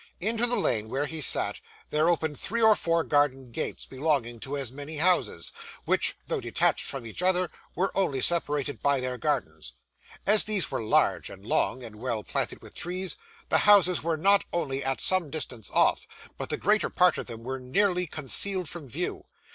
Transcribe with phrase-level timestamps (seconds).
[0.19, 1.59] Into the lane where he sat,
[1.91, 5.51] there opened three or four garden gates, belonging to as many houses,
[5.85, 9.73] which though detached from each other, were only separated by their gardens.
[10.25, 13.15] As these were large and long, and well planted with trees,
[13.49, 17.43] the houses were not only at some distance off, but the greater part of them
[17.43, 19.25] were nearly concealed from view.